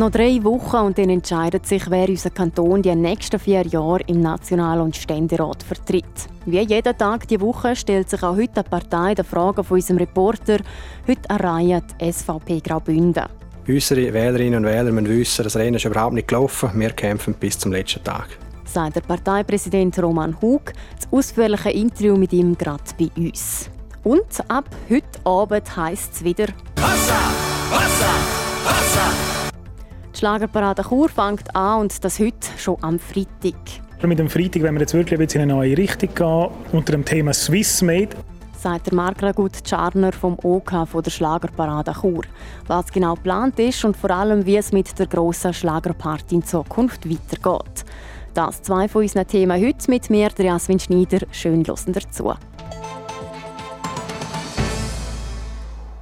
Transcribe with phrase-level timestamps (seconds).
[0.00, 4.22] Noch drei Wochen und dann entscheidet sich, wer unser Kanton die nächsten vier Jahre im
[4.22, 6.06] National- und Ständerat vertritt.
[6.46, 9.98] Wie jeden Tag die Woche stellt sich auch heute eine Partei der Fragen von unserem
[9.98, 10.60] Reporter.
[11.06, 13.26] Heute eine Reihe die SVP Graubünden.
[13.68, 16.70] Unsere Wählerinnen und Wähler müssen wissen, das Rennen ist überhaupt nicht gelaufen.
[16.76, 18.38] Wir kämpfen bis zum letzten Tag.
[18.64, 20.72] Sagt der Parteipräsident Roman Hug.
[20.96, 23.68] Das ausführliche Interview mit ihm gerade bei uns.
[24.02, 26.46] Und ab heute Abend heisst es wieder!
[26.76, 27.39] Wasser!
[30.20, 33.54] Die Schlagerparade Chur fängt an und das heute schon am Freitag.
[34.02, 36.92] Mit dem Freitag wenn wir jetzt wirklich ein bisschen in eine neue Richtung gehen, unter
[36.92, 38.10] dem Thema Swissmade.
[38.58, 42.24] Sagt der Margragut Czarner vom OK von der Schlagerparade Chur.
[42.66, 47.08] Was genau geplant ist und vor allem, wie es mit der grossen Schlagerparty in Zukunft
[47.08, 47.86] weitergeht.
[48.34, 51.26] Das zwei von unseren Themen heute mit mir, der Jasmin Schneider.
[51.30, 52.34] Schön hören dazu.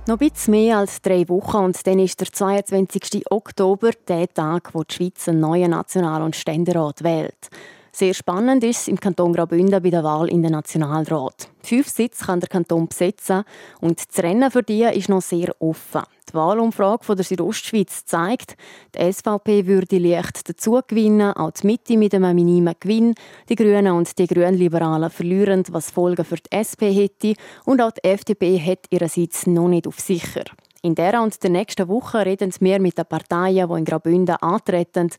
[0.09, 3.31] Noch ein bisschen mehr als drei Wochen und dann ist der 22.
[3.31, 7.51] Oktober der Tag, wo die Schweiz einen neuen National- und Ständerat wählt.
[7.93, 11.51] Sehr spannend ist es im Kanton Graubünden bei der Wahl in den Nationalrat.
[11.63, 13.45] Fünf Sitze kann der Kanton besetzen
[13.83, 16.05] und das Rennen für die ist noch sehr offen.
[16.29, 18.57] Die Wahlumfrage von der Südostschweiz zeigt,
[18.95, 23.15] die SVP würde leicht dazu gewinnen, auch die Mitte mit einem minimen Gewinn.
[23.49, 27.35] Die Grünen und die Grünliberalen verlieren, was Folgen für die SP hätte.
[27.65, 30.45] Und auch die FDP hat ihren Sitz noch nicht auf sicher.
[30.83, 35.11] In der und der nächsten Woche reden wir mit den Parteien, die in Graubünden antreten,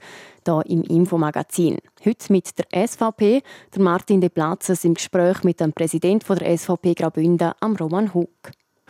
[0.45, 1.79] hier im Infomagazin.
[2.05, 3.41] Heute mit der SVP,
[3.75, 8.29] der Martin De Platzes im Gespräch mit dem Präsidenten der SVP Graubünden, am Roman Hug.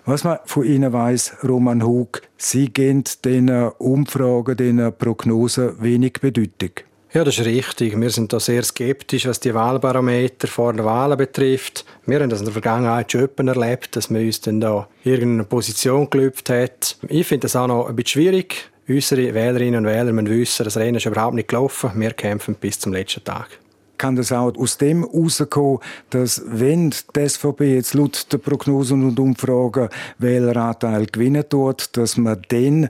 [0.10, 6.72] Was man von Ihnen weiß, Roman Hug, Sie geben den Umfragen, den Prognosen wenig Bedeutung.
[7.14, 7.96] Ja, das ist richtig.
[7.96, 11.86] Wir sind da sehr skeptisch, was die Wahlbarometer vor der Wahl betrifft.
[12.08, 16.10] Wir haben das in der Vergangenheit schon erlebt, dass man uns dann da irgendeine Position
[16.10, 16.98] gelüpft hat.
[17.08, 18.72] Ich finde das auch noch ein bisschen schwierig.
[18.88, 21.92] Unsere Wählerinnen und Wähler müssen wissen, das Rennen ist überhaupt nicht gelaufen.
[21.94, 23.60] Wir kämpfen bis zum letzten Tag
[24.00, 25.78] kann das auch aus dem herauskommen,
[26.10, 32.42] dass wenn die SVP jetzt laut der Prognosen und Umfragen Wähleranteil gewinnen tut, dass man
[32.48, 32.90] dann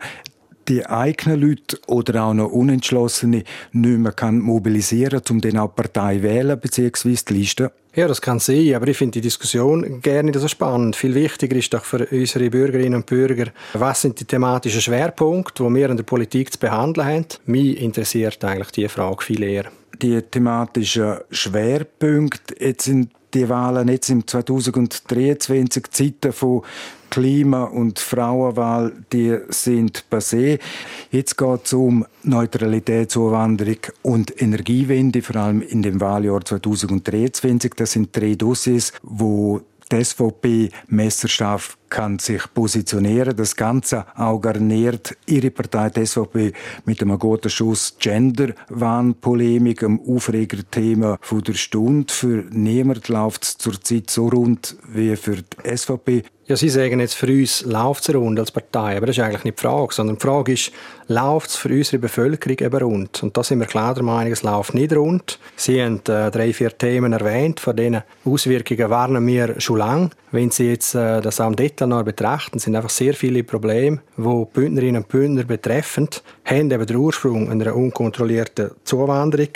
[0.69, 5.69] die eigenen Leute oder auch noch Unentschlossene nicht mehr kann mobilisieren kann, um dann auch
[5.69, 7.15] die Partei wählen bzw.
[7.27, 7.71] die Liste?
[7.95, 10.95] Ja, das kann sein, aber ich finde die Diskussion gerne so spannend.
[10.95, 15.75] Viel wichtiger ist doch für unsere Bürgerinnen und Bürger, was sind die thematischen Schwerpunkte, die
[15.75, 17.25] wir in der Politik zu behandeln haben.
[17.45, 19.65] Mich interessiert eigentlich diese Frage viel eher.
[20.01, 26.63] Die thematischen Schwerpunkte jetzt sind die Wahlen jetzt im 2023 Zeiten von
[27.09, 30.59] Klima- und Frauenwahl, die sind passé.
[31.11, 37.73] Jetzt geht es um Neutralitätszuwanderung und Energiewende, vor allem in dem Wahljahr 2023.
[37.75, 39.61] Das sind drei Dossiers, wo
[39.91, 43.35] die SVP messerscharf kann sich positionieren.
[43.35, 46.53] Das Ganze auch garniert ihre Partei, die SVP,
[46.85, 52.13] mit einem guten Schuss Gender-Wahn-Polemik, einem Aufreger-Thema von der Stunde.
[52.13, 56.23] Für niemand läuft es zurzeit so rund wie für die SVP.
[56.49, 59.43] Ja, Sie sagen jetzt, für uns läuft es rund als Partei, aber das ist eigentlich
[59.43, 60.71] nicht die Frage, sondern die Frage ist,
[61.07, 63.21] läuft es für unsere Bevölkerung eben rund?
[63.21, 65.37] Und da sind wir klar der Meinung, es läuft nicht rund.
[65.55, 70.09] Sie haben äh, drei, vier Themen erwähnt, von denen Auswirkungen warnen wir schon lange.
[70.31, 74.45] Wenn Sie jetzt äh, das am Detail noch betrachten, sind einfach sehr viele Probleme, die
[74.53, 76.09] Bündnerinnen und Bündner betreffen,
[76.45, 79.49] haben eben den Ursprung einer unkontrollierten Zuwanderung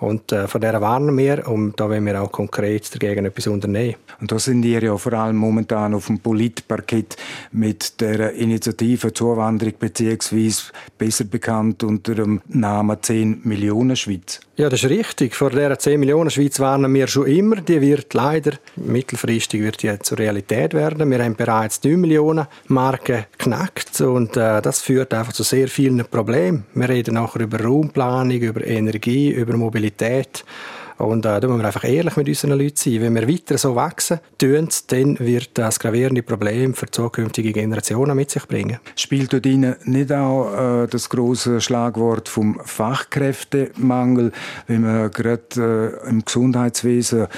[0.00, 3.96] und äh, von der warnen wir und da wollen wir auch konkret dagegen etwas unternehmen.
[4.20, 7.16] Und da sind ihr ja vor allem momentan auf dem Politparkett
[7.52, 14.40] mit der Initiative Zuwanderung beziehungsweise besser bekannt unter dem Namen 10 Millionen Schweiz.
[14.58, 15.36] Ja, das ist richtig.
[15.36, 17.60] Vor der 10 Millionen Schweiz warnen wir schon immer.
[17.60, 21.08] Die wird leider mittelfristig wird die zur Realität werden.
[21.12, 26.04] Wir haben bereits 9 Millionen Marken geknackt und äh, das führt einfach zu sehr vielen
[26.04, 26.66] Problemen.
[26.74, 30.44] Wir reden nachher über Raumplanung, über Energie, über Mobilität.
[30.98, 33.00] Und äh, da müssen wir einfach ehrlich mit unseren Leuten sein.
[33.00, 38.30] Wenn wir weiter so wachsen, tun, dann wird das gravierende Problem für zukünftige Generationen mit
[38.30, 38.78] sich bringen.
[38.96, 44.32] Spielt dort Ihnen nicht auch äh, das große Schlagwort vom Fachkräftemangel,
[44.66, 47.28] wenn man gerade äh, im Gesundheitswesen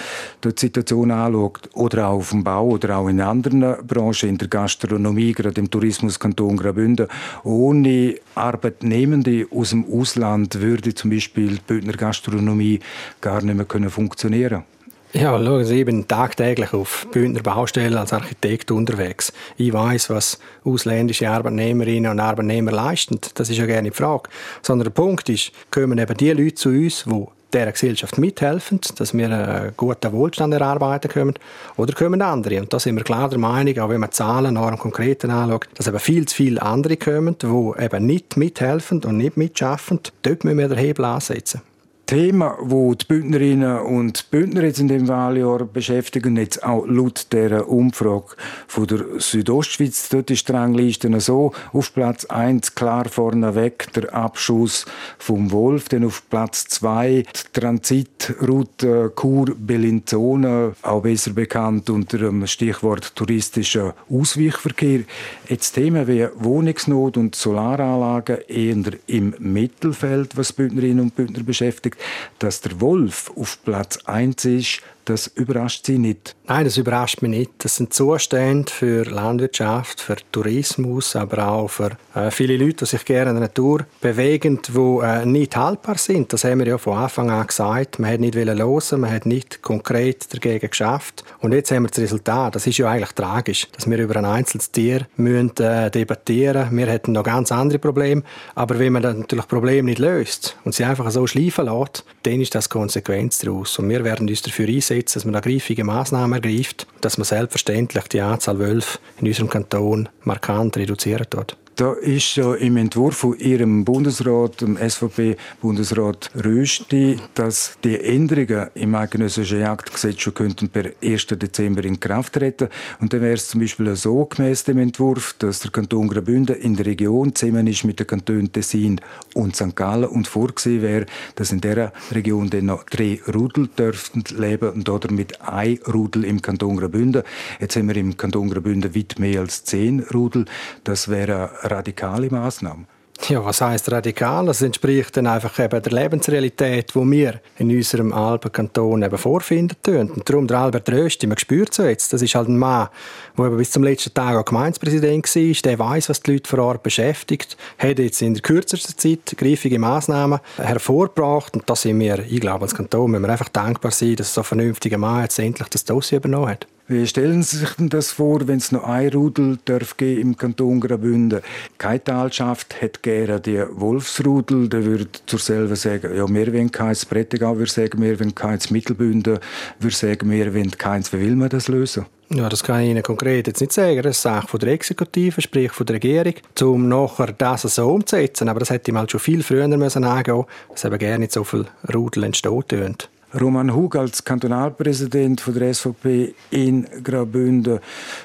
[0.43, 4.49] die Situation anschaut oder auch auf dem Bau oder auch in anderen Branchen, in der
[4.49, 7.09] Gastronomie, gerade im Tourismuskanton Graubünden,
[7.45, 12.81] ohne Arbeitnehmende aus dem Ausland würde zum Beispiel die Bündner Gastronomie
[13.21, 14.65] gar nicht nicht mehr funktionieren
[15.13, 19.33] Ja, schauen Sie, ich bin tagtäglich auf Bündner Baustellen als Architekt unterwegs.
[19.57, 23.19] Ich weiß, was ausländische Arbeitnehmerinnen und Arbeitnehmer leisten.
[23.35, 24.31] Das ist ja gerne die Frage.
[24.63, 29.15] Sondern der Punkt ist, kommen eben die Leute zu uns, die dieser Gesellschaft mithelfen, dass
[29.15, 31.35] wir einen guten Wohlstand erarbeiten können,
[31.77, 32.61] oder kommen andere.
[32.61, 35.69] Und da sind wir klar der Meinung, auch wenn man Zahlen nach dem Konkreten anschaut,
[35.75, 40.01] dass eben viel zu viele andere kommen, die eben nicht mithelfen und nicht mitschaffen.
[40.23, 41.63] Dort müssen wir den Hebel ansetzen.
[42.11, 47.69] Thema, wo die Bündnerinnen und Bündner jetzt in dem Wahljahr beschäftigen, jetzt auch laut der
[47.69, 48.35] Umfrage
[48.67, 54.87] von der Südostschweiz, dort ist die Rangliste so, auf Platz 1 klar vorneweg der Abschuss
[55.19, 63.15] vom Wolf, dann auf Platz 2 die Transitroute Chur-Bellinzona, auch besser bekannt unter dem Stichwort
[63.15, 65.03] touristischer Ausweichverkehr.
[65.49, 72.00] Jetzt Themen wie Wohnungsnot und Solaranlagen eher im Mittelfeld, was Bündnerinnen und Bündner beschäftigt.
[72.39, 76.37] Dass der Wolf auf Platz 1 ist, das überrascht Sie nicht?
[76.47, 77.51] Nein, das überrascht mich nicht.
[77.59, 83.05] Das sind Zustände für Landwirtschaft, für Tourismus, aber auch für äh, viele Leute, die sich
[83.05, 86.33] gerne in der Natur bewegen, die äh, nicht haltbar sind.
[86.33, 87.99] Das haben wir ja von Anfang an gesagt.
[87.99, 91.25] Man hat nicht hören, man hat nicht konkret dagegen geschafft.
[91.41, 92.55] Und jetzt haben wir das Resultat.
[92.55, 96.87] Das ist ja eigentlich tragisch, dass wir über ein einzelnes Tier müssen, äh, debattieren Wir
[96.87, 98.23] hätten noch ganz andere Probleme.
[98.55, 102.41] Aber wenn man dann natürlich Probleme nicht löst und sie einfach so schleifen lässt, dann
[102.41, 103.79] ist das Konsequenz daraus.
[103.79, 107.25] Und wir werden uns dafür einsetzen, einsetzen, dass man da greifige Massnahmen ergreift, dass man
[107.25, 111.57] selbstverständlich die Anzahl Wölfe in unserem Kanton markant reduzieren wird.
[111.81, 118.95] Da ist ja im Entwurf von Ihrem Bundesrat, dem SVP-Bundesrat Rösti, dass die Änderungen im
[118.95, 121.29] eidgenössischen Jagdgesetz schon könnten per 1.
[121.29, 122.69] Dezember in Kraft treten.
[123.01, 126.77] Und dann wäre es zum Beispiel so gemäß dem Entwurf, dass der Kanton Graubünden in
[126.77, 129.01] der Region zusammen ist mit den Kantonen Tessin
[129.33, 129.75] und St.
[129.75, 131.07] Gallen und vorgesehen wäre,
[131.37, 136.43] dass in dieser Region dann noch drei Rudel dürften leben und damit ein Rudel im
[136.43, 137.23] Kanton Graubünden.
[137.59, 140.45] Jetzt haben wir im Kanton Graubünden weit mehr als zehn Rudel.
[140.85, 142.87] Das wäre radikale Maßnahme.
[143.29, 144.47] Ja, was heißt radikal?
[144.47, 150.11] Das entspricht dann einfach eben der Lebensrealität, die wir in unserem Alpenkanton eben vorfinden tun.
[150.11, 152.89] Und darum der Albert Rösti, man spürt so jetzt, das ist halt ein Mann,
[153.37, 156.59] der eben bis zum letzten Tag auch Gemeindepräsident war, der weiß, was die Leute vor
[156.61, 162.21] Ort beschäftigt, hat jetzt in der kürzesten Zeit griffige Massnahmen hervorgebracht und da sind wir,
[162.21, 165.39] ich glaube, als Kanton müssen wir einfach dankbar sein, dass so ein vernünftiger Mann jetzt
[165.39, 166.67] endlich das Dossier übernommen hat.
[166.91, 170.81] Wie stellen Sie sich denn das vor, wenn es noch ein Rudel darf im Kanton
[170.81, 171.41] Graubünden?
[171.79, 177.07] Keine Talschaft hat gerne die Wolfsrudel, der würde zur selber sagen, ja, wir wollen keins,
[177.07, 179.39] Prättigau würde sagen, wir wollen keins, Mittelbünden
[179.79, 181.13] würde sagen, wir wollen keins.
[181.13, 182.07] Wie will man das lösen?
[182.29, 184.03] Ja, das kann ich Ihnen konkret jetzt nicht sagen.
[184.03, 188.49] Das ist Sache der Exekutive, sprich von der Regierung, um nachher das so umzusetzen.
[188.49, 191.67] Aber das hätte mal schon viel früher müssen angehen, dass eben gerne nicht so viel
[191.95, 192.97] Rudel entstehen
[193.39, 197.79] Roman Hug als Kantonalpräsident von der SVP in Graubünden.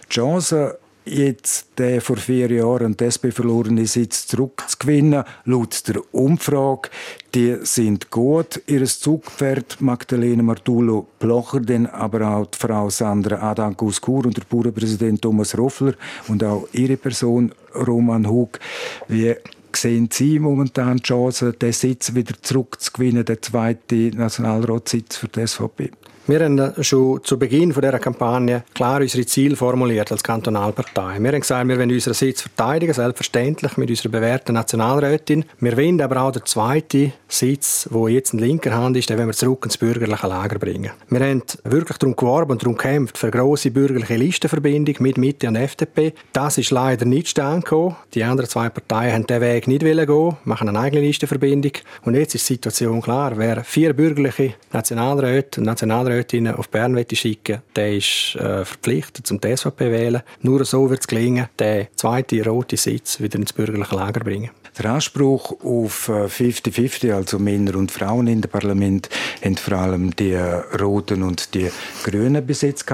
[0.04, 6.90] Die Chance, jetzt den vor vier Jahren die SP verlorene Sitz zurückzugewinnen, laut der Umfrage,
[7.36, 8.62] die sind gut.
[8.66, 14.44] Ihr Zugpferd Magdalena Martulo Blocher, dann aber auch die Frau Sandra Adankus Kur und der
[14.50, 15.94] Bauernpräsident Thomas Roffler
[16.28, 18.60] und auch ihre Person Roman Hug.
[19.08, 19.36] Wie
[19.78, 25.92] sehen Sie momentan die Chance, den Sitz wieder zurückzugewinnen, den zweiten Nationalratssitz für die SVP?
[26.28, 31.20] Wir haben schon zu Beginn dieser Kampagne klar unsere Ziele formuliert als Kantonalpartei.
[31.20, 35.46] Wir haben gesagt, wir wollen unseren Sitz verteidigen, selbstverständlich mit unserer bewährten Nationalrätin.
[35.60, 39.28] Wir wollen aber auch den zweiten Sitz, der jetzt in linker Hand ist, den wollen
[39.28, 40.90] wir zurück ins bürgerliche Lager bringen.
[41.10, 45.48] Wir haben wirklich darum geworben und darum gekämpft für eine grosse bürgerliche Listenverbindung mit Mitte
[45.48, 46.16] und FDP.
[46.34, 50.70] Das ist leider nicht zustande Die anderen zwei Parteien haben diesen Weg nicht gehen, machen
[50.70, 51.74] eine eigene Listenverbindung.
[52.02, 53.34] Und jetzt ist die Situation klar.
[53.36, 59.42] Wer vier bürgerliche Nationalräte und Nationalräte Nationalrätinnen auf Bern schicken der ist äh, verpflichtet, zum
[59.42, 60.22] die SVP wählen.
[60.42, 64.52] Nur so wird es gelingen, den zweiten roten Sitz wieder ins bürgerliche Lager zu bringen.
[64.78, 69.10] Der Anspruch auf 50-50, äh, also Männer und Frauen in dem Parlament,
[69.44, 71.70] haben vor allem die Roten und die
[72.04, 72.86] Grünen besetzt.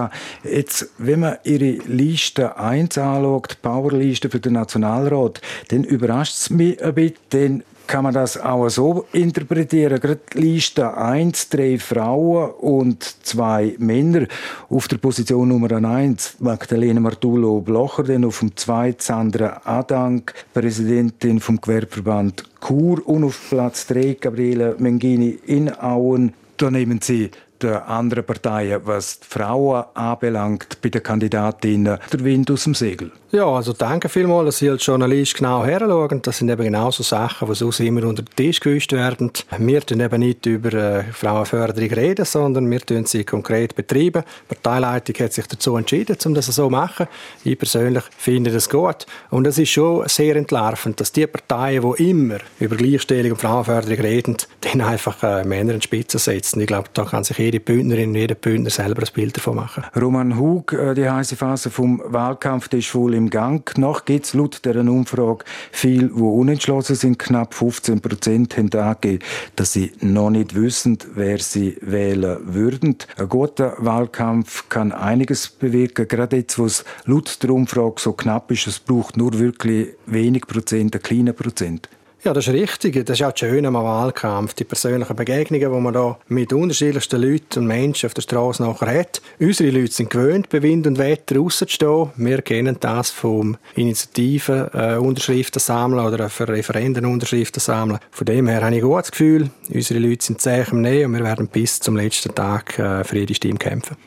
[0.43, 6.49] Jetzt, wenn man ihre Liste 1 anschaut, die Powerliste für den Nationalrat, dann überrascht es
[6.51, 9.99] mich ein bisschen, denn kann man das auch so interpretieren.
[9.99, 14.27] Gerade Liste 1, drei Frauen und zwei Männer.
[14.69, 21.39] Auf der Position Nummer 1 Magdalena Martulo Blocher, dann auf dem 2 Sandra Adank, Präsidentin
[21.39, 26.33] vom Gewerbeverband Chur und auf Platz 3 Gabriele Mengini in Auen.
[26.57, 27.31] Da nehmen sie
[27.69, 33.11] anderen Parteien, was die Frauen anbelangt, bei den Kandidatinnen, der Wind aus dem Segel?
[33.31, 36.21] Ja, also danke vielmals, dass Sie als Journalist genau heranschauen.
[36.21, 39.31] Das sind eben genau so Sachen, die sonst immer unter den Tisch gewischt werden.
[39.57, 44.23] Wir reden eben nicht über äh, Frauenförderung reden, sondern wir tun sie konkret betreiben.
[44.49, 47.07] Die Parteileitung hat sich dazu entschieden, um das so zu machen.
[47.45, 49.05] Ich persönlich finde das gut.
[49.29, 53.99] Und es ist schon sehr entlarvend, dass die Parteien, die immer über Gleichstellung und Frauenförderung
[53.99, 56.59] reden, dann einfach äh, Männer in die Spitze setzen.
[56.59, 59.83] Ich glaube, da kann sich jede Bündnerin und jeder Bündner selber ein Bild davon machen.
[59.99, 63.77] Roman Hug, äh, die heiße Phase vom Wahlkampf, ist wohl im Gang.
[63.77, 67.19] Noch gibt es laut dieser Umfrage viele, die unentschlossen sind.
[67.19, 69.23] Knapp 15 Prozent haben angegeben,
[69.57, 72.95] dass sie noch nicht wissen, wer sie wählen würden.
[73.17, 78.49] Ein guter Wahlkampf kann einiges bewirken, gerade jetzt, wo es laut der Umfrage so knapp
[78.51, 78.67] ist.
[78.67, 81.89] Es braucht nur wirklich wenig Prozent, einen kleinen Prozent.
[82.23, 83.03] Ja, das ist richtig.
[83.07, 84.53] Das ist auch schön am Wahlkampf.
[84.53, 88.99] Die persönlichen Begegnungen, die man da mit unterschiedlichsten Leuten und Menschen auf der Straße nachher
[88.99, 89.23] hat.
[89.39, 92.11] Unsere Leute sind gewöhnt, bei Wind und Wetter rauszustehen.
[92.17, 97.97] Wir kennen das vom Initiativen äh, Unterschriften sammeln oder für Referenden Unterschriften sammeln.
[98.11, 99.49] Von dem her habe ich ein gutes Gefühl.
[99.73, 103.17] Unsere Leute sind zäh am Nähen und wir werden bis zum letzten Tag äh, für
[103.17, 103.97] jede Stimme kämpfen.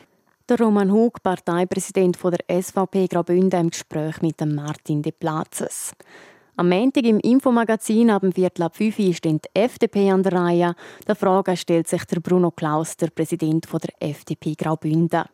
[0.47, 5.91] Der Roman Hug, Parteipräsident der SVP Graubünden, im Gespräch mit Martin De Platzes.
[6.57, 10.31] Am Montag im Infomagazin ab dem Viertel ab 5 Uhr steht die FDP an der
[10.31, 10.75] Reihe.
[11.05, 15.25] Der Frage stellt sich der Bruno Klaus, der Präsident der FDP Graubünden.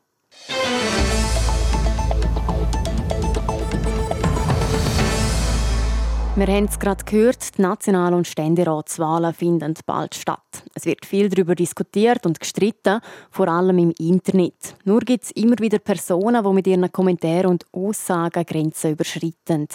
[6.34, 10.64] Wir haben es gerade gehört, die National- und Ständeratswahlen finden bald statt.
[10.74, 14.76] Es wird viel darüber diskutiert und gestritten, vor allem im Internet.
[14.86, 19.68] Nur gibt es immer wieder Personen, die mit ihren Kommentaren und Aussagen Grenzen überschreiten.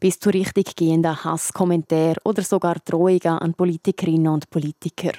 [0.00, 5.12] Bis zu richtig gehenden Hasskommentaren oder sogar Drohungen an Politikerinnen und Politiker.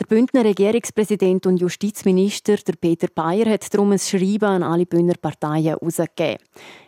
[0.00, 5.16] Der Bündner Regierungspräsident und Justizminister der Peter Bayer hat darum ein Schreiben an alle Bündner
[5.20, 6.38] Parteien herausgegeben.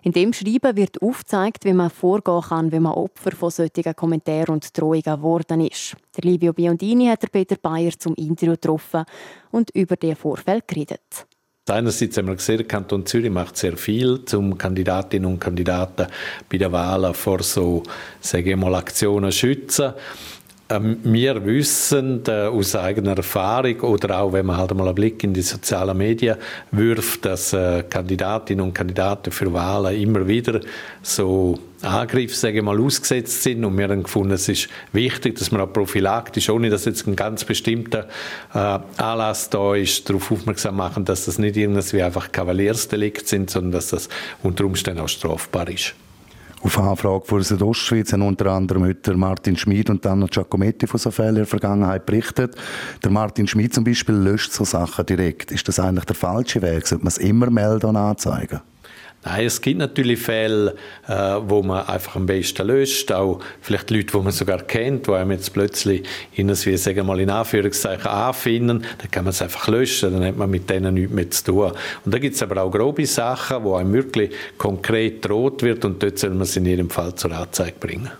[0.03, 4.55] In dem Schreiben wird aufgezeigt, wie man vorgehen kann, wenn man Opfer von solchen Kommentaren
[4.55, 5.95] und Drohungen geworden ist.
[6.17, 9.05] Der Livio Biondini hat Peter Bayer zum Interview getroffen
[9.51, 11.27] und über den Vorfall geredet.
[11.69, 16.07] Einerseits haben wir gesehen, der Kanton Zürich macht sehr viel, um Kandidatinnen und Kandidaten
[16.49, 17.83] bei der Wahl vor so,
[18.21, 19.93] sage ich mal, Aktionen zu schützen.
[20.73, 25.23] Ähm, wir wissen äh, aus eigener Erfahrung oder auch wenn man halt mal einen Blick
[25.23, 26.37] in die sozialen Medien
[26.71, 30.61] wirft, dass äh, Kandidatinnen und Kandidaten für Wahlen immer wieder
[31.03, 35.51] so Angriff, sage ich mal, ausgesetzt sind und wir haben gefunden, es ist wichtig, dass
[35.51, 38.09] man auch prophylaktisch, ohne dass jetzt ein ganz bestimmter
[38.55, 43.73] äh, Anlass da ist, darauf aufmerksam machen, dass das nicht irgendwie einfach Kavaliersdelikt sind, sondern
[43.73, 44.09] dass das
[44.43, 45.95] unter Umständen auch strafbar ist.
[46.65, 51.01] Auf Anfrage von der Südostschweiz haben unter anderem heute Martin Schmid und Anna Giacometti von
[51.01, 52.55] so Fällen in der Vergangenheit berichtet.
[53.03, 55.51] Der Martin Schmid zum Beispiel löscht so Sachen direkt.
[55.51, 56.87] Ist das eigentlich der falsche Weg?
[56.87, 58.61] Sollte man es immer melden und anzeigen?
[59.25, 60.75] Nein, es gibt natürlich Fälle,
[61.07, 61.13] äh,
[61.47, 63.13] wo man einfach am besten löscht.
[63.13, 66.03] Auch vielleicht Leute, die man sogar kennt, die einem jetzt plötzlich
[66.35, 68.85] in wie sagen mal in Anführungszeichen anfinden.
[68.99, 71.73] Dann kann man es einfach löschen, dann hat man mit denen nichts mehr zu tun.
[72.05, 76.03] Und da gibt es aber auch grobe Sachen, wo einem wirklich konkret droht wird und
[76.03, 78.11] dort soll man es in jedem Fall zur Anzeige bringen.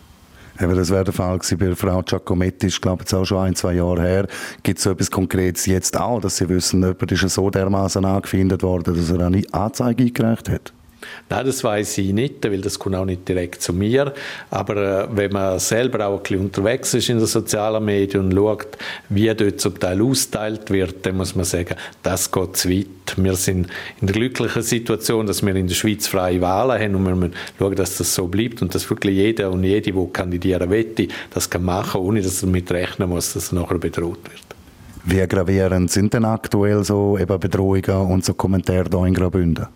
[0.61, 3.57] Eben, das wäre der Fall gewesen bei Frau Giacometti, ich glaube jetzt auch schon ein,
[3.57, 4.27] zwei Jahre her.
[4.63, 8.63] Gibt es so etwas Konkretes jetzt auch, dass Sie wissen, jemand ist so dermaßen angefindet
[8.63, 10.73] worden, dass er eine Anzeige eingereicht hat?
[11.29, 14.13] Nein, das weiß ich nicht, weil das kommt auch nicht direkt zu mir.
[14.51, 18.35] Aber äh, wenn man selber auch ein bisschen unterwegs ist in den sozialen Medien und
[18.35, 18.79] schaut,
[19.09, 22.87] wie dort zum Teil austeilt wird, dann muss man sagen, das geht zu weit.
[23.17, 23.69] Wir sind
[24.01, 27.35] in der glücklichen Situation, dass wir in der Schweiz freie Wahlen haben und wir müssen
[27.59, 31.49] schauen, dass das so bleibt und dass wirklich jeder und jede, der kandidieren möchte, das
[31.49, 34.53] kann machen, ohne dass er damit rechnen muss, dass er nachher bedroht wird.
[35.05, 39.67] Wie gravierend sind denn aktuell so eben Bedrohungen und so Kommentare hier in Graubünden?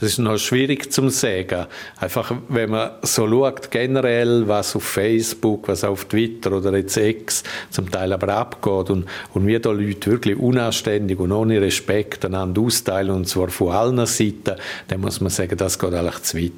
[0.00, 1.66] Das ist noch schwierig zu sagen.
[1.96, 7.42] Einfach, wenn man so schaut, generell, was auf Facebook, was auf Twitter oder jetzt X
[7.70, 12.62] zum Teil aber abgeht und, und wie da Leute wirklich unanständig und ohne Respekt einander
[12.62, 14.54] austeilen, und zwar von allen Seiten,
[14.86, 16.52] dann muss man sagen, das geht eigentlich zu weit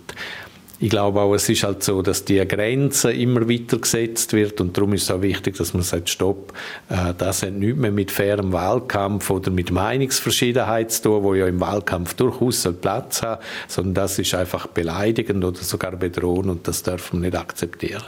[0.83, 4.75] ich glaube auch, es ist halt so, dass die Grenze immer weiter gesetzt wird und
[4.75, 6.55] darum ist es auch wichtig, dass man sagt, stopp,
[6.89, 11.47] äh, das hat nichts mehr mit fairem Wahlkampf oder mit Meinungsverschiedenheit zu tun, wo ja
[11.47, 16.83] im Wahlkampf durchaus Platz hat, sondern das ist einfach beleidigend oder sogar bedrohend und das
[16.83, 18.05] dürfen wir nicht akzeptieren.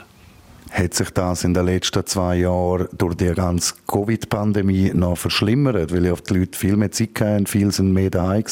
[0.70, 6.06] Hat sich das in den letzten zwei Jahren durch die ganze Covid-Pandemie noch verschlimmert, weil
[6.06, 8.44] ja die Leute viel mehr Zeit hatten, viel sind mehr daheim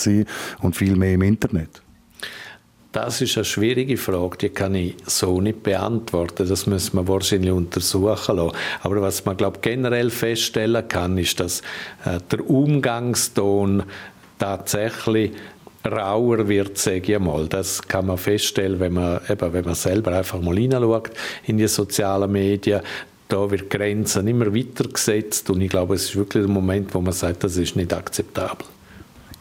[0.61, 1.81] und viel mehr im Internet?
[2.93, 6.49] Das ist eine schwierige Frage, die kann ich so nicht beantworten.
[6.49, 8.57] Das müssen wir wahrscheinlich untersuchen lassen.
[8.83, 11.61] Aber was man glaube generell feststellen kann, ist, dass
[12.05, 13.85] äh, der Umgangston
[14.41, 15.31] tatsächlich
[15.89, 17.47] rauer wird, sage ich mal.
[17.47, 21.11] Das kann man feststellen, wenn man, eben, wenn man selber einfach mal hineinschaut
[21.47, 22.81] in die sozialen Medien.
[23.29, 27.01] Da wird Grenzen immer weiter gesetzt und ich glaube, es ist wirklich der Moment, wo
[27.01, 28.67] man sagt, das ist nicht akzeptabel.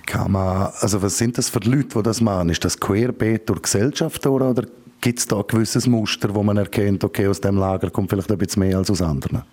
[0.10, 2.50] Kann man, also was sind das für Leute, die das machen?
[2.50, 4.64] Ist das querbeet durch Gesellschaft oder, oder
[5.02, 8.32] gibt es da ein gewisses Muster, wo man erkennt, okay, aus dem Lager kommt vielleicht
[8.32, 9.44] ein bisschen mehr als aus anderen?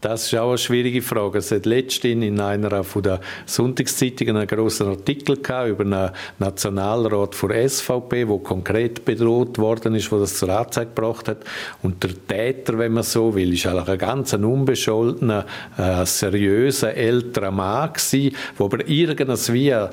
[0.00, 1.38] Das ist auch eine schwierige Frage.
[1.38, 7.36] Es hat letztens in einer von der Sonntagszeitungen einen großen Artikel gehabt über einen Nationalrat
[7.42, 11.38] der SVP, wo konkret bedroht worden ist, wo das zur Anzeige gebracht hat.
[11.82, 15.46] Und der Täter, wenn man so will, ist eigentlich ein ganz unbescholtener,
[15.76, 19.88] äh, seriöser älterer Mann gewesen, der aber irgendwie äh,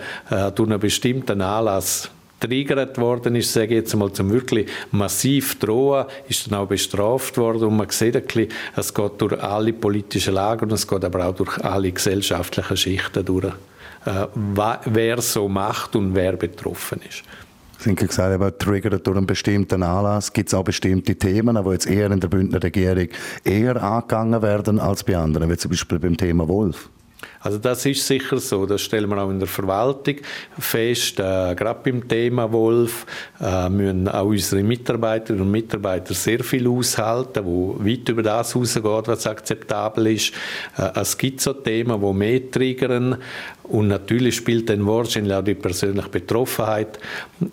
[0.54, 6.06] durch einen bestimmten Anlass triggert worden ist, sage ich jetzt mal, zum wirklich massiv drohen,
[6.28, 10.34] ist dann auch bestraft worden und man sieht ein bisschen, es geht durch alle politischen
[10.34, 13.54] Lager und es geht aber auch durch alle gesellschaftlichen Schichten durch,
[14.06, 14.28] äh,
[14.86, 17.24] wer so macht und wer betroffen ist.
[17.80, 20.34] Sie haben gesagt, aber triggert durch einen bestimmten Anlass.
[20.34, 23.08] Gibt es auch bestimmte Themen, die jetzt eher in der Bündner Regierung
[23.46, 26.90] eher angegangen werden als bei anderen, wie zum Beispiel beim Thema Wolf?
[27.42, 30.16] Also das ist sicher so, das stellen wir auch in der Verwaltung
[30.58, 31.20] fest.
[31.20, 33.06] Äh, gerade beim Thema Wolf
[33.40, 38.84] äh, müssen auch unsere Mitarbeiterinnen und Mitarbeiter sehr viel aushalten, wo weit über das hinausgeht,
[38.84, 40.34] was akzeptabel ist.
[40.78, 43.18] Äh, es gibt so Themen, die mehr triggern
[43.70, 47.00] und natürlich spielt dann wahrscheinlich auch die persönliche Betroffenheit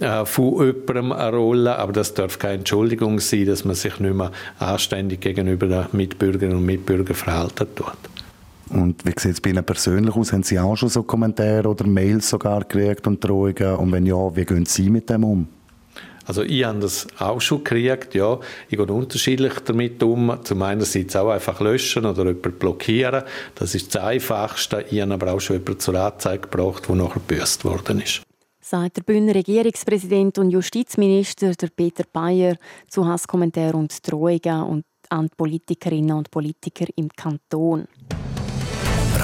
[0.00, 4.14] äh, von jemandem eine Rolle, aber das darf keine Entschuldigung sein, dass man sich nicht
[4.14, 8.15] mehr anständig gegenüber den Mitbürgerinnen und Mitbürgern verhalten tut.
[8.70, 10.32] Und wie sieht es bei Ihnen persönlich aus?
[10.32, 13.76] Haben Sie auch schon so Kommentare oder Mails sogar gekriegt und Drohungen?
[13.76, 15.48] Und wenn ja, wie gehen Sie mit dem um?
[16.26, 18.40] Also ich habe das auch schon gekriegt, ja.
[18.68, 20.36] Ich gehe unterschiedlich damit um.
[20.42, 23.22] Zum einen auch einfach löschen oder jemanden blockieren.
[23.54, 24.84] Das ist das Einfachste.
[24.90, 28.22] Ich habe aber auch schon jemanden zur Anzeige gebracht, der nachher gebüßt worden ist.
[28.60, 32.56] Sagt der Bühner Regierungspräsident und Justizminister der Peter Bayer
[32.88, 37.86] zu Hasskommentaren und Drohungen an Politikerinnen und Politiker im Kanton.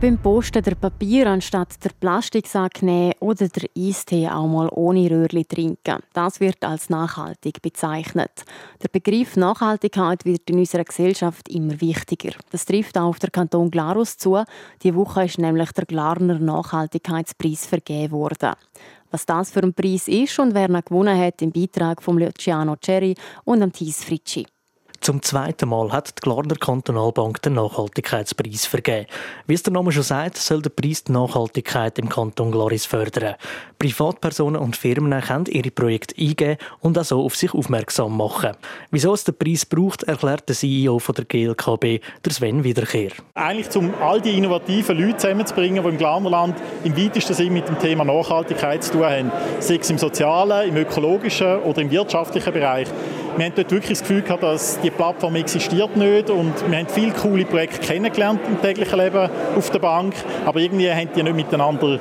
[0.00, 5.46] Beim Posten der Papier anstatt der Plastiksack nehmen oder der Eistee auch mal ohne Röhrli
[5.46, 6.02] trinken.
[6.12, 8.44] Das wird als nachhaltig bezeichnet.
[8.82, 12.34] Der Begriff Nachhaltigkeit wird in unserer Gesellschaft immer wichtiger.
[12.50, 14.42] Das trifft auch auf der Kanton Glarus zu.
[14.82, 18.52] Die Woche ist nämlich der Glarner Nachhaltigkeitspreis vergeben worden.
[19.10, 22.76] Was das für ein Preis ist und wer ihn gewonnen hat, im Beitrag von Luciano
[22.76, 24.44] Cherry und Thies Fritschi.
[25.04, 29.04] Zum zweiten Mal hat die Glarner Kantonalbank den Nachhaltigkeitspreis vergeben.
[29.46, 33.34] Wie es der Name schon sagt, soll der Preis die Nachhaltigkeit im Kanton Glaris fördern.
[33.78, 38.52] Privatpersonen und Firmen können ihre Projekte eingeben und auch so auf sich aufmerksam machen.
[38.90, 43.10] Wieso es den Preis braucht, erklärt der CEO von der GLKB, der Sven Wiederkehr.
[43.34, 47.78] Eigentlich um all die innovativen Leute zusammenzubringen, die im Glarnerland im weitesten Sinne mit dem
[47.78, 49.32] Thema Nachhaltigkeit zu tun haben.
[49.60, 52.88] Sei es im sozialen, im ökologischen oder im wirtschaftlichen Bereich.
[53.36, 56.86] Wir haben dort wirklich das Gefühl gehabt, dass die Plattform existiert nicht und wir haben
[56.88, 60.14] viele coole Projekte kennengelernt im täglichen Leben auf der Bank,
[60.46, 61.98] aber irgendwie haben die nicht miteinander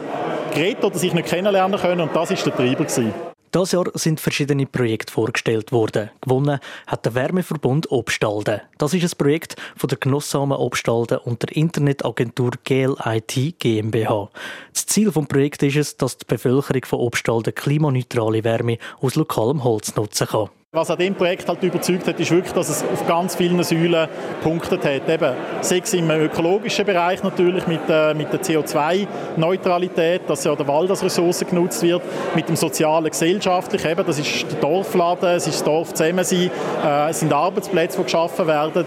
[0.54, 3.13] geredet oder sich nicht kennenlernen können und das ist der Treiber gewesen.
[3.50, 6.12] Das Jahr sind verschiedene Projekte vorgestellt worden.
[6.22, 8.62] Gewonnen hat der Wärmeverbund Obstalden.
[8.78, 14.30] Das ist ein Projekt von der Genossamen Obstalden und der Internetagentur GLIT GmbH.
[14.72, 19.63] Das Ziel des Projekts ist es, dass die Bevölkerung von Obstalden klimaneutrale Wärme aus lokalem
[19.63, 20.50] Holz nutzen kann.
[20.75, 24.07] Was an dem Projekt halt überzeugt hat, ist wirklich, dass es auf ganz vielen Säulen
[24.41, 25.07] punktet hat.
[25.07, 30.89] Eben, sechs im ökologischen Bereich natürlich mit, äh, mit der CO2-Neutralität, dass ja der Wald
[30.89, 32.01] als Ressource genutzt wird,
[32.33, 36.49] mit dem sozialen, gesellschaftlichen, eben, das ist der Dorfladen, es ist das Dorf zusammensein,
[36.83, 38.83] äh, es sind Arbeitsplätze, die geschaffen werden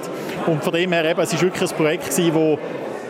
[0.49, 2.59] und von dem her eben, es ist wirklich ein Projekt gewesen,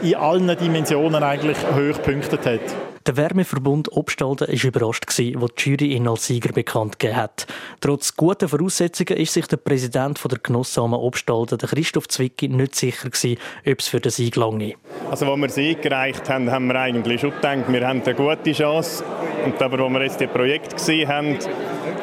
[0.02, 2.86] das in allen Dimensionen eigentlich hoch punktet hat.
[3.07, 7.47] Der Wärmeverbund Obstalden war überrascht, als die Jury ihn als Sieger bekannt gegeben hat.
[7.81, 13.38] Trotz guter Voraussetzungen ist sich der Präsident der Genossamen Obstalden, Christoph Zwicky, nicht sicher gewesen,
[13.64, 14.75] ob es für den Sieg lange.
[15.09, 18.53] Also, als wir sie eingereicht haben, haben wir eigentlich schon gedacht, wir haben eine gute
[18.53, 19.05] Chance.
[19.45, 21.38] Und aber, als wir jetzt das Projekt gesehen haben,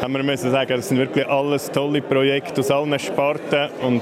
[0.01, 4.01] haben wir müssen sagen, das sind wirklich alles tolle Projekte aus allen Sparten und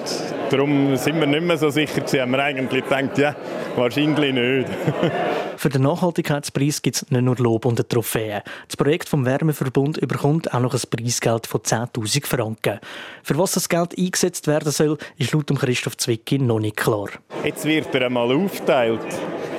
[0.51, 3.35] darum sind wir nicht mehr so sicher gewesen, haben wir eigentlich gedacht, ja,
[3.75, 4.67] wahrscheinlich nicht.
[5.61, 8.41] Für den Nachhaltigkeitspreis gibt es nicht nur Lob und eine Trophäe.
[8.67, 12.79] Das Projekt vom Wärmeverbund überkommt auch noch ein Preisgeld von 10'000 Franken.
[13.21, 17.09] Für was das Geld eingesetzt werden soll, ist laut Christoph Zwicky noch nicht klar.
[17.43, 19.05] Jetzt wird er einmal aufteilt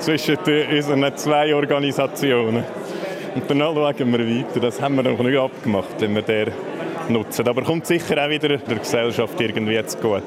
[0.01, 2.65] zwischen unseren zwei Organisationen.
[3.37, 4.59] Und danach schauen wir weiter.
[4.59, 6.51] Das haben wir noch nicht abgemacht, wenn wir den
[7.11, 7.47] nutzen.
[7.47, 10.25] Aber kommt sicher auch wieder der Gesellschaft irgendwie zu gut.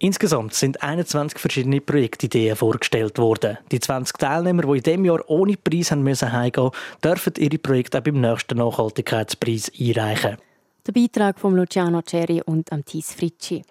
[0.00, 3.58] Insgesamt sind 21 verschiedene Projektideen vorgestellt worden.
[3.72, 6.70] Die 20 Teilnehmer, die in diesem Jahr ohne Preis haben müssen heimgehen,
[7.02, 10.36] dürfen ihre Projekte auch beim nächsten Nachhaltigkeitspreis einreichen.
[10.86, 13.64] Der Beitrag von Luciano Cerri und Amtis Fritschi.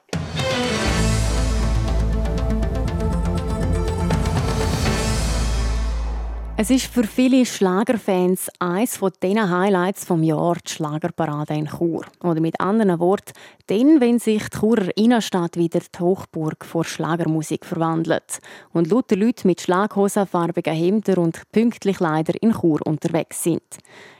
[6.60, 12.04] Es ist für viele Schlagerfans eines von diesen Highlights vom Jahr die Schlagerparade in Chur.
[12.24, 13.34] Oder mit anderen Worten,
[13.67, 18.39] dann, wenn sich die Churer Innenstadt wieder die Hochburg vor Schlagermusik verwandelt
[18.74, 23.62] und lauter Leute mit schlaghosenfarbigen Hemden und pünktlich leider in Chur unterwegs sind.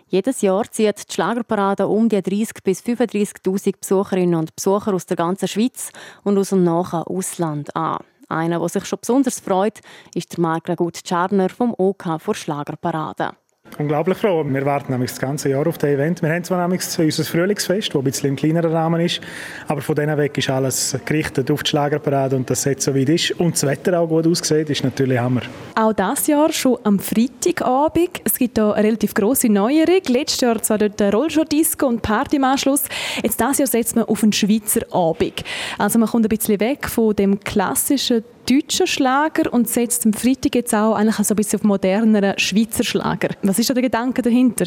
[0.08, 5.17] Jedes Jahr zieht die Schlagerparade um die 30.000 bis 35.000 Besucherinnen und Besucher aus der
[5.17, 5.89] ganzen Schweiz
[6.23, 7.97] und aus dem nahen Ausland an.
[8.28, 9.82] Einer, der sich schon besonders freut,
[10.13, 13.32] ist der Marc Ragut Czarner vom OK vor Schlagerparade.
[13.80, 14.43] Unglaublich froh.
[14.43, 16.23] Wir warten nämlich das ganze Jahr auf das Event.
[16.23, 19.21] Wir haben zwar nämlich unser Frühlingsfest, das ein bisschen im kleineren Rahmen ist,
[19.67, 23.10] aber von denen weg ist alles gerichtet auf die Schlagerparade und das jetzt so weit
[23.10, 23.32] ist.
[23.32, 25.41] Und das Wetter auch gut aussieht, ist natürlich Hammer.
[25.75, 28.21] Auch dieses Jahr schon am Freitagabend.
[28.23, 30.01] Es gibt hier eine relativ grosse Neuerung.
[30.08, 32.84] Letztes Jahr zwar dort Rollshow-Disco und Party im Anschluss.
[33.21, 35.43] Jetzt dieses Jahr setzt man auf einen Schweizer Abend.
[35.77, 40.55] Also man kommt ein bisschen weg von dem klassischen deutschen Schlager und setzt am Freitag
[40.55, 43.29] jetzt auch eigentlich so ein bisschen auf moderneren Schweizer Schlager.
[43.43, 44.65] Was ist da der Gedanke dahinter?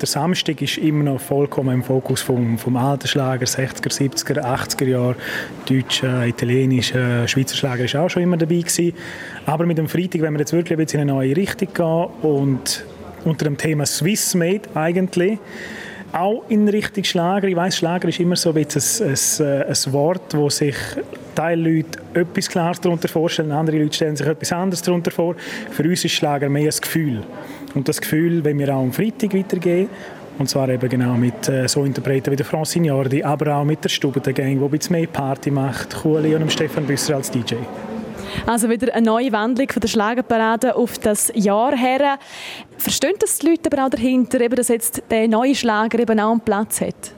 [0.00, 4.84] Der Samstag ist immer noch vollkommen im Fokus vom, vom alten Schlager, 60er, 70er, 80er
[4.84, 5.16] Jahre.
[5.68, 8.92] Deutscher, italienischer, Schweizer Schlager ist auch schon immer dabei gewesen.
[9.44, 12.84] Aber mit dem Freitag, wenn wir jetzt wirklich in eine neue Richtung gehen und
[13.24, 15.38] unter dem Thema Swiss Made eigentlich,
[16.12, 17.48] auch in Richtung Schlager.
[17.48, 20.76] Ich weiß, Schlager ist immer so ein, ein, ein, ein Wort, wo sich
[21.34, 25.36] Teil Leute etwas Klares darunter vorstellen, andere Leute stellen sich etwas anderes darunter vor.
[25.70, 27.22] Für uns ist Schlager mehr ein Gefühl.
[27.74, 29.88] Und das Gefühl wenn wir auch am Freitag weitergehen.
[30.38, 33.82] Und zwar eben genau mit äh, so Interpreten wie der Francine Jordi, aber auch mit
[33.82, 37.56] der Stubengang, die ein bisschen mehr Party macht, Kuhli und Stefan Büsser als DJ.
[38.46, 42.18] Also wieder eine neue Wandlung von der Schlagerparade auf das Jahr her.
[42.76, 46.32] Verstehen das die Leute aber auch dahinter, eben, dass jetzt der neue Schlager eben auch
[46.32, 47.12] einen Platz hat?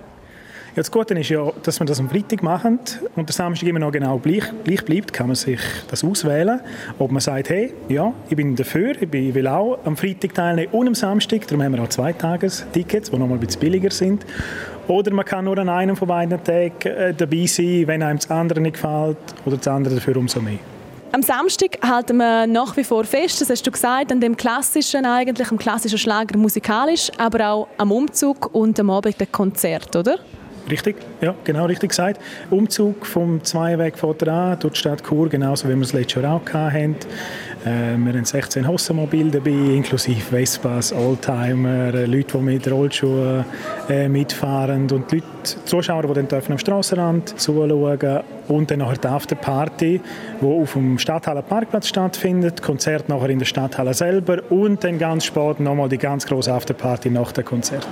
[0.70, 2.78] Ja, das Gute ist ja, dass wir das am Freitag machen
[3.16, 5.58] und der Samstag immer noch genau gleich, gleich bleibt, kann man sich
[5.90, 6.60] das auswählen,
[6.96, 10.86] ob man sagt, hey, ja, ich bin dafür, ich will auch am Freitag teilnehmen und
[10.86, 14.24] am Samstag, darum haben wir auch zwei Tagestickets, die noch mal ein bisschen billiger sind.
[14.86, 18.30] Oder man kann nur an einem von beiden Tagen äh, dabei sein, wenn einem das
[18.30, 20.58] andere nicht gefällt oder das andere dafür umso mehr.
[21.12, 25.04] Am Samstag halten wir nach wie vor fest, das hast du gesagt, an dem klassischen
[25.04, 30.20] eigentlich, am klassischen Schlager musikalisch, aber auch am Umzug und am Abend der Konzert, oder?
[30.70, 32.20] Richtig, ja, genau richtig gesagt.
[32.48, 36.34] Umzug vom Zweiweg von an durch die Stadt Chur, genauso wie wir es letztes Jahr
[36.36, 36.94] auch hatten.
[37.64, 43.44] Äh, wir haben 16 Hossenmobile dabei, inklusive Vespas, Oldtimer, äh, Leute, die mit Rollschuhen
[43.88, 48.96] äh, mitfahren und die Leute, Zuschauer, die dann dürfen am Strassenrand zuschauen und dann nachher
[48.96, 50.00] die Afterparty,
[50.40, 55.26] die auf dem Stadthalle Parkplatz stattfindet, Konzert nachher in der Stadthalle selber und dann ganz
[55.26, 57.86] spät nochmal die ganz große Afterparty nach dem Konzert.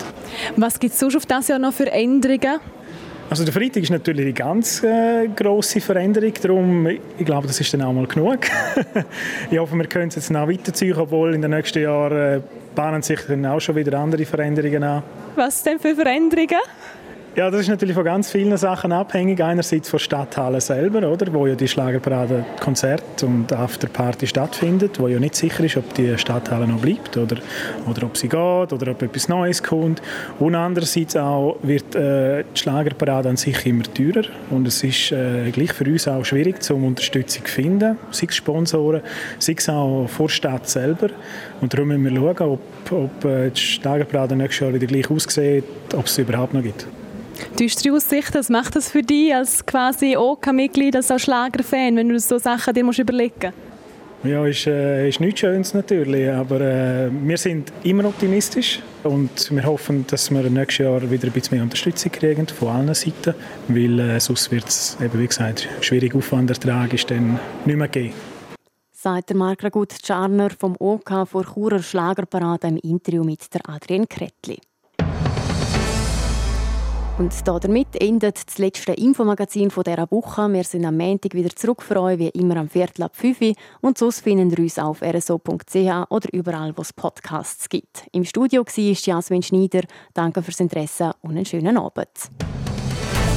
[0.57, 2.59] Was gibt es sonst auf das Jahr noch für Änderungen?
[3.31, 7.75] Also der Freitag ist natürlich eine ganz äh, grosse Veränderung, darum, ich glaube, das ist
[7.75, 8.39] dann auch mal genug.
[9.51, 12.41] ich hoffe, wir können es jetzt noch weiterziehen, obwohl in den nächsten Jahren äh,
[12.75, 15.03] bahnen sich dann auch schon wieder andere Veränderungen an.
[15.37, 16.57] Was denn für Veränderungen?
[17.39, 19.41] Ja, das ist natürlich von ganz vielen Sachen abhängig.
[19.41, 25.21] Einerseits von Stadthalle selber, oder, wo ja die Schlagerparade Konzert und Afterparty stattfindet, wo ja
[25.21, 27.37] nicht sicher ist, ob die Stadthalle noch bleibt oder,
[27.89, 30.03] oder ob sie geht oder ob etwas Neues kommt.
[30.41, 35.53] Und andererseits auch wird äh, die Schlagerparade an sich immer teurer und es ist äh,
[35.53, 39.03] gleich für uns auch schwierig, um Unterstützung zu finden, sei es Sponsoren,
[39.39, 41.11] sei es auch vor Stadt selber.
[41.61, 45.63] Und darum müssen wir schauen, ob, ob äh, die Schlagerparade nächstes Jahr wieder gleich aussieht,
[45.95, 46.89] ob es sie überhaupt noch gibt.
[47.59, 52.19] Düstere Aussichten, was macht das für dich als quasi OK-Mitglied, als auch Schlagerfan, wenn du
[52.19, 53.53] so Sachen dir musst überlegen
[54.25, 59.65] ja, ist, äh, ist nichts Schönes natürlich, aber äh, wir sind immer optimistisch und wir
[59.65, 63.35] hoffen, dass wir nächstes Jahr wieder ein bisschen mehr Unterstützung kriegen von allen Seiten,
[63.69, 68.15] weil äh, sonst wird es, eben wie gesagt, schwierig Aufwandertrag ist dann nicht mehr geben.
[68.91, 74.09] Sagt der Mark Ragut Czarner vom OK vor Churer Schlagerparade im Interview mit der Adrienne
[74.09, 74.59] Kretli.
[77.19, 80.53] Und damit endet das letzte Infomagazin dieser Woche.
[80.53, 83.55] Wir sind am Montag wieder zurückfreuen, wie immer am Viertel ab 5 Uhr.
[83.81, 88.07] Und sonst finden wir uns auf rso.ch oder überall, wo es Podcasts gibt.
[88.13, 89.83] Im Studio war Jasmin Schneider.
[90.15, 92.09] Danke fürs Interesse und einen schönen Abend.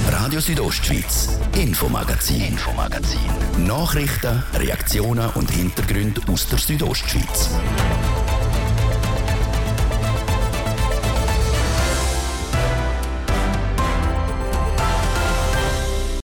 [0.10, 3.20] Radio Südostschweiz, Infomagazin, Infomagazin.
[3.66, 7.50] Nachrichten, Reaktionen und Hintergründe aus der Südostschweiz.